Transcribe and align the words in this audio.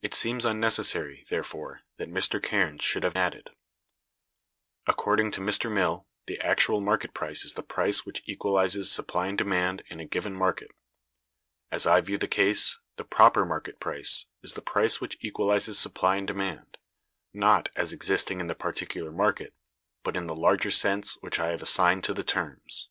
It 0.00 0.14
seems 0.14 0.44
unnecessary, 0.44 1.26
therefore, 1.28 1.80
that 1.96 2.08
Mr. 2.08 2.40
Cairnes 2.40 2.82
should 2.84 3.02
have 3.02 3.16
added: 3.16 3.50
"According 4.86 5.32
to 5.32 5.40
Mr. 5.40 5.68
Mill, 5.68 6.06
the 6.28 6.38
actual 6.38 6.80
market 6.80 7.12
price 7.14 7.44
is 7.44 7.54
the 7.54 7.64
price 7.64 8.06
which 8.06 8.22
equalizes 8.26 8.92
supply 8.92 9.26
and 9.26 9.36
demand 9.36 9.82
in 9.88 9.98
a 9.98 10.04
given 10.06 10.34
market; 10.36 10.70
as 11.72 11.84
I 11.84 12.00
view 12.00 12.16
the 12.16 12.28
case, 12.28 12.78
the 12.94 13.02
'proper 13.02 13.44
market 13.44 13.80
price' 13.80 14.26
is 14.40 14.54
the 14.54 14.62
price 14.62 15.00
which 15.00 15.18
equalizes 15.20 15.80
supply 15.80 16.14
and 16.14 16.28
demand, 16.28 16.76
not 17.32 17.70
as 17.74 17.92
existing 17.92 18.38
in 18.38 18.46
the 18.46 18.54
particular 18.54 19.10
market, 19.10 19.52
but 20.04 20.16
in 20.16 20.28
the 20.28 20.36
larger 20.36 20.70
sense 20.70 21.18
which 21.22 21.40
I 21.40 21.48
have 21.48 21.60
assigned 21.62 22.04
to 22.04 22.14
the 22.14 22.22
terms. 22.22 22.90